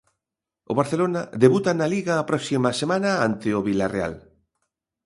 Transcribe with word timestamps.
O 0.71 0.73
Barcelona 0.79 1.21
debuta 1.43 1.71
na 1.73 1.87
Liga 1.95 2.13
a 2.17 2.27
próxima 2.31 2.69
semana 2.81 3.09
ante 3.27 3.49
o 3.57 3.65
Vilarreal. 3.67 4.13